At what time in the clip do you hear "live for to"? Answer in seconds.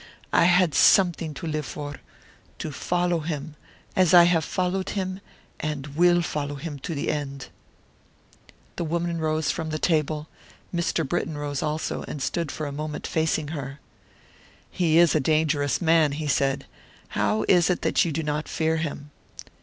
1.45-2.71